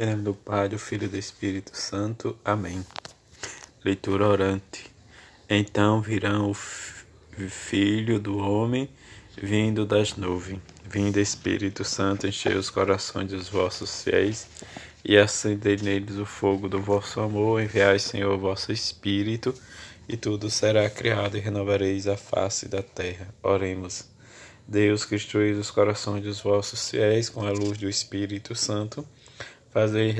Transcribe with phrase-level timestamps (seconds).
[0.00, 2.38] Em nome do Pai, do Filho e do Espírito Santo.
[2.44, 2.86] Amém.
[3.84, 4.86] Leitura orante.
[5.50, 8.88] Então virão o Filho do Homem
[9.42, 10.60] vindo das nuvens.
[10.88, 14.46] Vindo Espírito Santo, enchei os corações dos vossos fiéis
[15.04, 17.60] e acendei neles o fogo do vosso amor.
[17.60, 19.52] Enviai, Senhor, o vosso Espírito
[20.08, 23.34] e tudo será criado e renovareis a face da terra.
[23.42, 24.04] Oremos.
[24.64, 29.04] Deus que instruís os corações dos vossos fiéis com a luz do Espírito Santo,
[29.70, 30.14] fazei,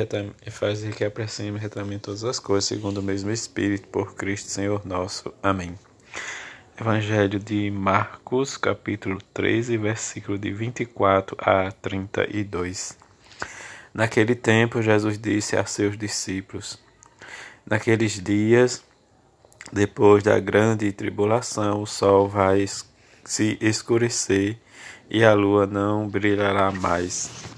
[0.50, 5.32] fazei que apreciemos retamente todas as coisas, segundo o mesmo Espírito, por Cristo Senhor nosso.
[5.42, 5.74] Amém.
[6.80, 12.96] Evangelho de Marcos, capítulo 13, versículo de 24 a 32.
[13.92, 16.78] Naquele tempo, Jesus disse a seus discípulos:
[17.66, 18.84] Naqueles dias,
[19.72, 22.64] depois da grande tribulação, o sol vai
[23.24, 24.56] se escurecer
[25.10, 27.57] e a lua não brilhará mais.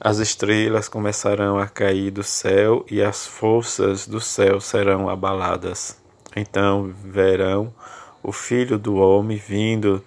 [0.00, 6.00] As estrelas começarão a cair do céu e as forças do céu serão abaladas.
[6.36, 7.74] Então verão
[8.22, 10.04] o Filho do Homem vindo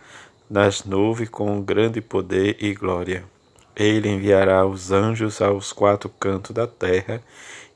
[0.49, 3.25] nas nuvens com grande poder e glória.
[3.75, 7.21] Ele enviará os anjos aos quatro cantos da terra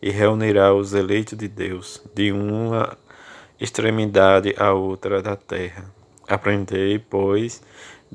[0.01, 2.97] e reunirá os eleitos de Deus, de uma
[3.59, 5.93] extremidade à outra da terra.
[6.27, 7.61] Aprendei, pois,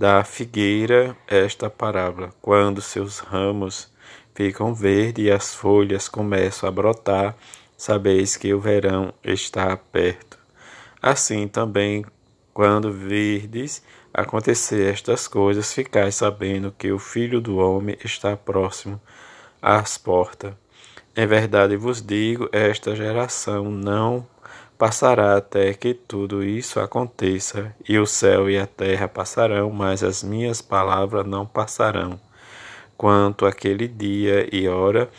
[0.00, 3.92] da figueira esta parábola: quando seus ramos
[4.34, 7.36] ficam verdes e as folhas começam a brotar,
[7.76, 10.38] sabeis que o verão está perto.
[11.02, 12.02] Assim também,
[12.54, 18.98] quando virdes acontecer estas coisas, ficais sabendo que o Filho do Homem está próximo
[19.60, 20.54] às portas.
[21.14, 24.26] Em verdade vos digo, esta geração não
[24.80, 30.22] Passará até que tudo isso aconteça, e o céu e a terra passarão, mas as
[30.22, 32.18] minhas palavras não passarão.
[32.96, 35.10] Quanto àquele dia e hora,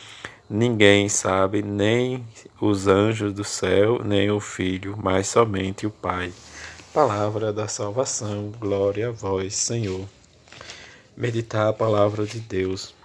[0.50, 2.26] ninguém sabe, nem
[2.59, 6.34] os anjos do céu, nem o Filho, mas somente o Pai.
[6.92, 10.07] Palavra da salvação, glória a vós, Senhor.
[11.16, 12.96] Meditar a palavra de Deus.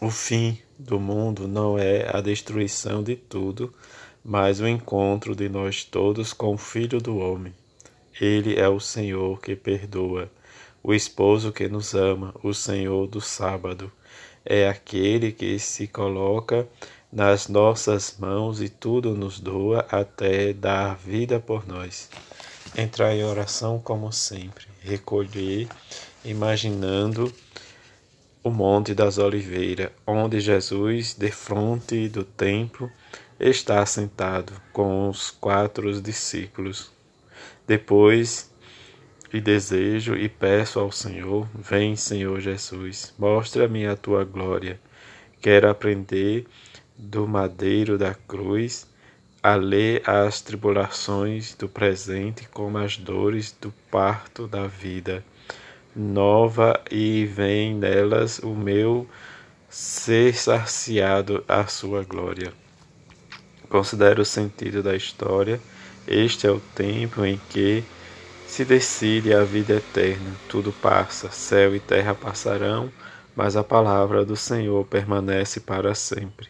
[0.00, 3.74] O fim do mundo não é a destruição de tudo,
[4.24, 7.52] mas o encontro de nós todos com o Filho do Homem.
[8.20, 10.30] Ele é o Senhor que perdoa,
[10.84, 13.90] o esposo que nos ama, o Senhor do sábado.
[14.44, 16.68] É aquele que se coloca
[17.12, 22.08] nas nossas mãos e tudo nos doa até dar vida por nós.
[22.76, 25.66] Entrar em oração como sempre, recolher,
[26.24, 27.32] imaginando
[28.48, 32.90] o Monte das Oliveiras, onde Jesus, de fronte do templo,
[33.38, 36.90] está sentado com os quatro discípulos.
[37.66, 38.50] Depois
[39.30, 44.80] e desejo e peço ao Senhor: Vem, Senhor Jesus, mostra-me a tua glória.
[45.42, 46.46] Quero aprender
[46.96, 48.88] do madeiro da cruz
[49.42, 55.22] a ler as tribulações do presente como as dores do parto da vida
[55.98, 59.06] nova e vem nelas o meu
[59.68, 62.52] ser saciado à sua glória.
[63.68, 65.60] Considere o sentido da história.
[66.06, 67.82] Este é o tempo em que
[68.46, 70.30] se decide a vida eterna.
[70.48, 72.90] Tudo passa, céu e terra passarão,
[73.34, 76.48] mas a palavra do Senhor permanece para sempre.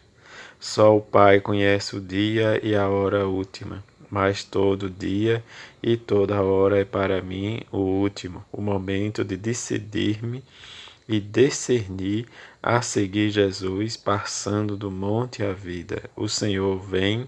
[0.61, 5.45] Só o Pai conhece o dia e a hora última, mas todo dia
[5.83, 10.43] e toda hora é para mim o último, o momento de decidir-me
[11.09, 12.27] e discernir
[12.63, 16.03] a seguir Jesus, passando do monte à vida.
[16.15, 17.27] O Senhor vem,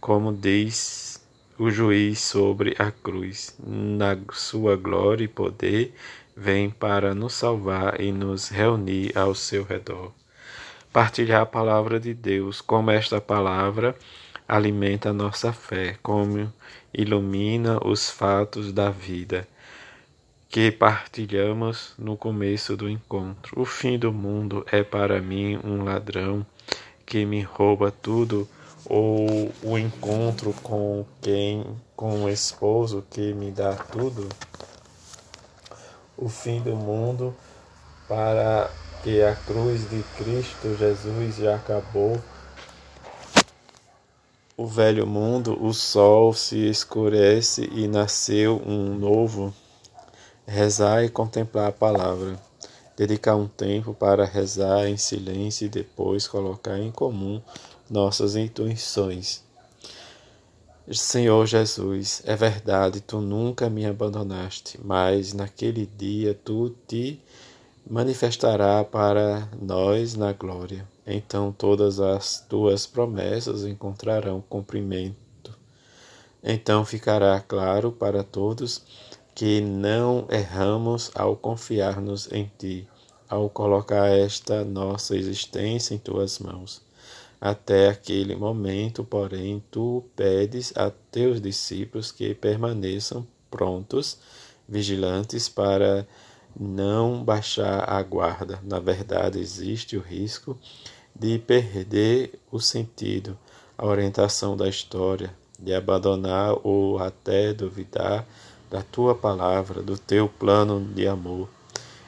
[0.00, 1.20] como diz
[1.58, 5.94] o juiz sobre a cruz, na sua glória e poder,
[6.36, 10.12] vem para nos salvar e nos reunir ao seu redor.
[10.92, 13.96] Partilhar a palavra de Deus, como esta palavra
[14.48, 16.52] alimenta nossa fé, como
[16.92, 19.46] ilumina os fatos da vida
[20.48, 23.60] que partilhamos no começo do encontro.
[23.60, 26.46] O fim do mundo é para mim um ladrão
[27.04, 28.48] que me rouba tudo
[28.84, 31.64] ou o encontro com quem
[31.96, 34.28] com o esposo que me dá tudo.
[36.16, 37.34] O fim do mundo
[38.08, 38.70] para
[39.02, 42.20] que a cruz de Cristo Jesus já acabou.
[44.58, 49.52] O velho mundo, o sol se escurece e nasceu um novo
[50.46, 52.40] Rezar e contemplar a palavra.
[52.96, 57.42] Dedicar um tempo para rezar em silêncio e depois colocar em comum
[57.90, 59.42] nossas intuições.
[60.90, 67.20] Senhor Jesus, é verdade, tu nunca me abandonaste, mas naquele dia tu te
[67.88, 70.86] manifestará para nós na glória.
[71.06, 75.56] então todas as tuas promessas encontrarão cumprimento.
[76.42, 78.82] Então ficará claro para todos
[79.34, 82.88] que não erramos ao confiar-nos em ti,
[83.28, 86.82] ao colocar esta nossa existência em tuas mãos.
[87.40, 94.18] Até aquele momento, porém, tu pedes a teus discípulos que permaneçam prontos,
[94.68, 96.06] vigilantes para
[96.58, 98.58] não baixar a guarda.
[98.64, 100.56] Na verdade, existe o risco
[101.14, 103.36] de perder o sentido,
[103.76, 108.26] a orientação da história, de abandonar ou até duvidar
[108.70, 111.48] da tua palavra, do teu plano de amor.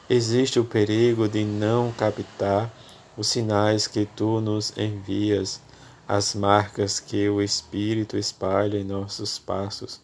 [0.08, 2.72] Existe o perigo de não captar
[3.16, 5.60] os sinais que tu nos envias,
[6.06, 10.00] as marcas que o Espírito espalha em nossos passos,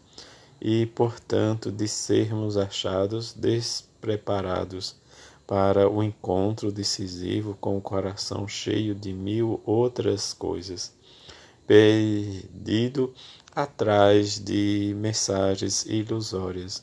[0.64, 4.96] e, portanto, de sermos achados despreparados
[5.46, 10.90] para o encontro decisivo com o coração cheio de mil outras coisas,
[11.66, 13.12] perdido
[13.55, 16.82] atrás de mensagens ilusórias.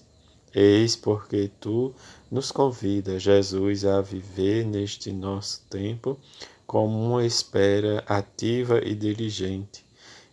[0.54, 1.92] Eis porque tu
[2.30, 6.19] nos convida, Jesus, a viver neste nosso tempo
[6.68, 9.84] como uma espera ativa e diligente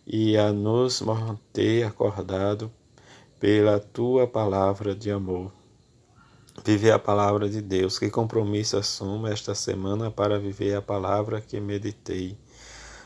[0.05, 2.71] e a nos manter acordado
[3.39, 5.51] pela tua palavra de amor.
[6.65, 7.97] Viver a palavra de Deus.
[7.97, 12.37] Que compromisso assumo esta semana para viver a palavra que meditei.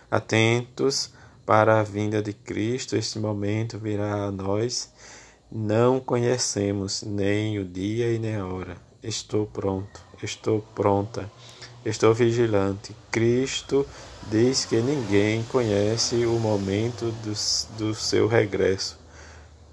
[0.10, 1.12] Atentos
[1.46, 4.92] para a vinda de Cristo, este momento virá a nós
[5.56, 8.76] não conhecemos nem o dia e nem a hora.
[9.04, 11.32] Estou pronto, estou pronta,
[11.86, 12.96] estou vigilante.
[13.12, 13.86] Cristo
[14.32, 17.34] diz que ninguém conhece o momento do,
[17.78, 18.98] do seu regresso.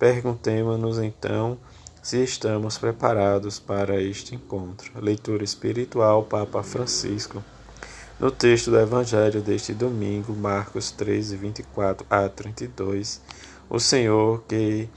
[0.01, 1.59] Perguntemos-nos então
[2.03, 4.99] se estamos preparados para este encontro.
[4.99, 7.45] Leitura espiritual, Papa Francisco.
[8.19, 13.21] No texto do Evangelho deste domingo, Marcos 13, 24 a 32,
[13.69, 14.89] o Senhor que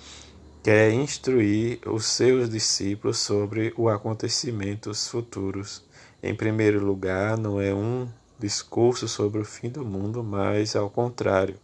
[0.63, 5.83] quer instruir os seus discípulos sobre os acontecimentos futuros.
[6.23, 8.07] Em primeiro lugar, não é um
[8.39, 11.57] discurso sobre o fim do mundo, mas, ao contrário,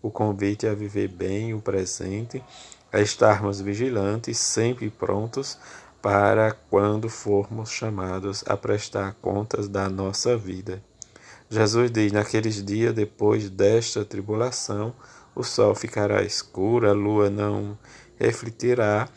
[0.00, 2.40] o convite a viver bem o presente,
[2.94, 5.58] a estarmos vigilantes, sempre prontos
[6.00, 10.80] para quando formos chamados a prestar contas da nossa vida.
[11.50, 14.94] Jesus diz: Naqueles dias, depois desta tribulação,
[15.34, 17.76] o sol ficará escuro, a lua não
[18.16, 19.08] refletirá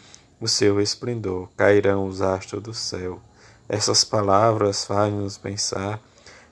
[0.41, 3.21] o seu esplendor, cairão os astros do céu.
[3.69, 6.01] Essas palavras fazem-nos pensar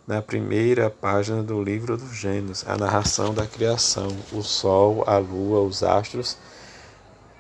[0.06, 5.62] na primeira página do livro dos Gênesis, a narração da criação, o sol, a lua,
[5.62, 6.38] os astros,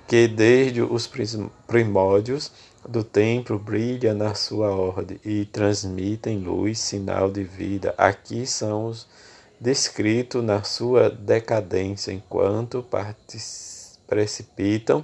[0.08, 1.10] que desde os
[1.68, 2.52] primórdios
[2.88, 7.94] do templo brilha na sua ordem e transmitem luz, sinal de vida.
[7.98, 9.08] Aqui são os
[9.60, 12.86] descritos na sua decadência, enquanto
[14.06, 15.04] precipitam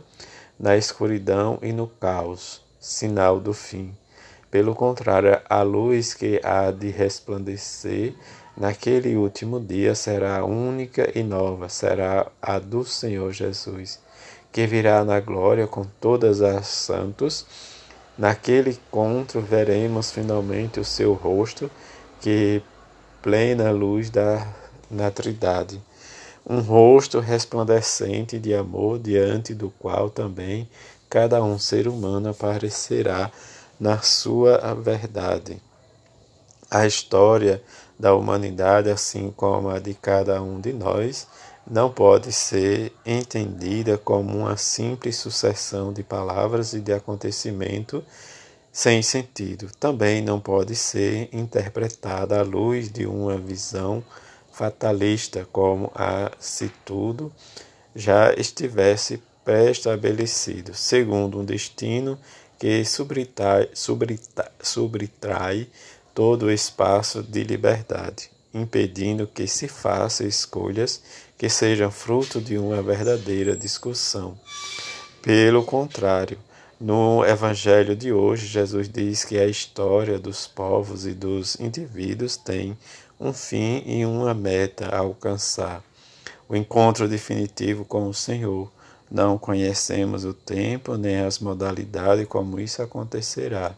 [0.60, 3.96] na escuridão e no caos, sinal do fim.
[4.52, 8.14] Pelo contrário, a luz que há de resplandecer
[8.56, 14.00] naquele último dia será única e nova, será a do Senhor Jesus,
[14.52, 17.46] que virá na glória com todas as santos.
[18.18, 21.70] Naquele encontro veremos finalmente o seu rosto,
[22.20, 22.62] que
[23.22, 24.48] plena luz da
[24.90, 25.82] natridade
[26.46, 30.68] um rosto resplandecente de amor, diante do qual também
[31.10, 33.32] cada um ser humano aparecerá
[33.80, 35.62] na sua verdade.
[36.70, 37.62] A história
[38.00, 41.28] da humanidade, assim como a de cada um de nós,
[41.70, 48.04] não pode ser entendida como uma simples sucessão de palavras e de acontecimento
[48.72, 49.70] sem sentido.
[49.80, 54.04] Também não pode ser interpretada à luz de uma visão
[54.52, 57.32] fatalista, como a se tudo
[57.96, 62.18] já estivesse pré-estabelecido, segundo um destino
[62.58, 65.68] que subtrai, subtrai, subtrai
[66.14, 71.02] todo o espaço de liberdade, impedindo que se faça escolhas
[71.38, 74.38] que sejam fruto de uma verdadeira discussão.
[75.22, 76.38] Pelo contrário,
[76.80, 82.78] no Evangelho de hoje, Jesus diz que a história dos povos e dos indivíduos tem
[83.20, 85.84] um fim e uma meta a alcançar.
[86.50, 88.72] O encontro definitivo com o Senhor.
[89.10, 93.76] Não conhecemos o tempo nem as modalidades como isso acontecerá.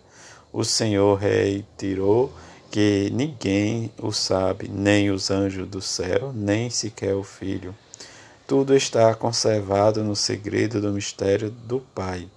[0.52, 2.32] O Senhor reiterou
[2.74, 7.76] que ninguém o sabe, nem os anjos do céu, nem sequer o Filho.
[8.48, 12.28] Tudo está conservado no segredo do mistério do Pai.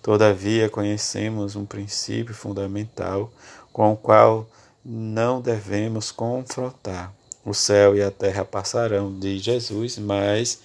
[0.00, 3.32] Todavia, conhecemos um princípio fundamental
[3.72, 4.48] com o qual
[4.84, 7.12] não devemos confrontar.
[7.44, 10.60] O céu e a terra passarão, diz Jesus, mas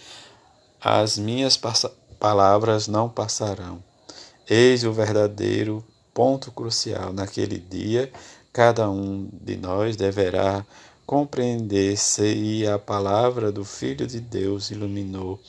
[0.80, 1.60] as minhas
[2.20, 3.84] palavras não passarão.
[4.48, 5.84] Eis o verdadeiro
[6.14, 7.14] ponto crucial.
[7.14, 8.12] Naquele dia,
[8.58, 10.66] cada um de nós deverá
[11.06, 15.40] compreender se a palavra do Filho de Deus iluminou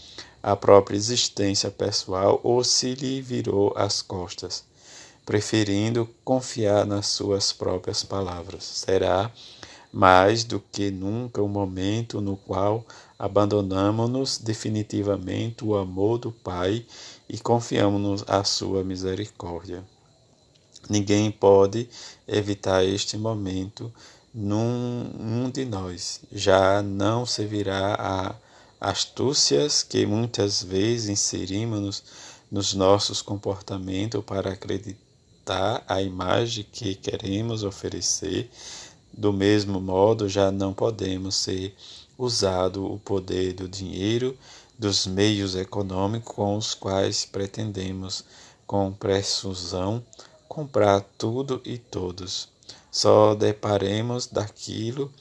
[0.43, 4.63] a própria existência pessoal ou se lhe virou as costas,
[5.25, 8.63] preferindo confiar nas suas próprias palavras.
[8.63, 9.33] Será
[9.91, 12.85] mais do que nunca o momento no qual
[13.19, 16.85] abandonamos-nos definitivamente o amor do Pai
[17.27, 19.83] e confiamos-nos à sua misericórdia.
[20.89, 21.89] Ninguém pode
[22.27, 23.93] evitar este momento
[24.33, 26.21] num um de nós.
[26.33, 28.35] Já não servirá a
[28.81, 32.03] astúcias que muitas vezes inserimos
[32.51, 38.51] nos nossos comportamentos para acreditar a imagem que queremos oferecer.
[39.13, 41.75] Do mesmo modo, já não podemos ser
[42.17, 44.37] usado o poder do dinheiro,
[44.79, 48.25] dos meios econômicos com os quais pretendemos,
[48.67, 50.03] com presunção,
[50.49, 52.49] comprar tudo e todos.
[52.91, 55.13] Só deparemos daquilo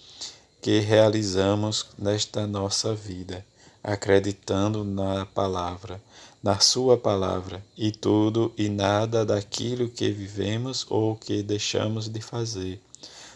[0.61, 3.45] que realizamos nesta nossa vida,
[3.83, 6.01] acreditando na palavra,
[6.41, 12.81] na Sua palavra, e tudo e nada daquilo que vivemos ou que deixamos de fazer.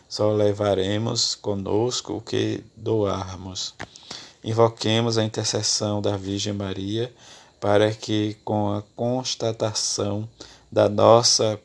[0.10, 3.74] Só levaremos conosco o que doarmos.
[4.43, 7.13] Invoquemos a intercessão da Virgem Maria
[7.60, 10.27] para que, com a constatação
[10.71, 11.60] da nossa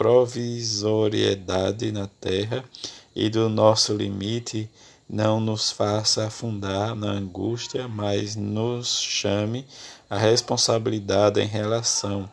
[0.00, 2.64] provisoriedade na terra
[3.14, 4.66] e do nosso limite,
[5.06, 9.66] não nos faça afundar na angústia, mas nos chame
[10.08, 12.26] a responsabilidade em relação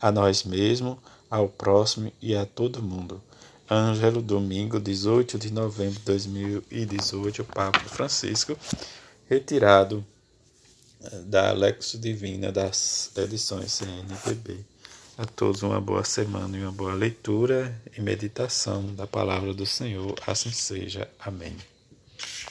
[0.00, 0.96] a nós mesmos,
[1.30, 3.22] ao próximo e a todo mundo.
[3.70, 8.58] Ângelo, domingo 18 de novembro de 2018, o Papa Francisco,
[9.30, 10.04] retirado
[11.04, 14.75] eh, da Lexo Divina das edições CNPB.
[15.18, 20.14] A todos uma boa semana e uma boa leitura e meditação da palavra do Senhor.
[20.26, 21.08] Assim seja.
[21.18, 21.56] Amém.